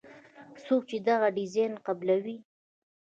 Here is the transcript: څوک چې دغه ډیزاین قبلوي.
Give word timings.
څوک 0.65 0.81
چې 0.89 0.97
دغه 1.09 1.27
ډیزاین 1.37 1.73
قبلوي. 1.85 2.37